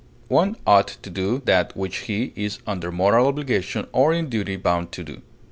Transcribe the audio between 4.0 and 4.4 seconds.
in